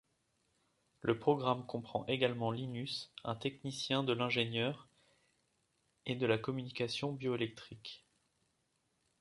[1.01, 4.87] Le programme comprend également Linus, un technicien de l'ingénieur
[6.07, 8.03] et de la communication bioélectrique.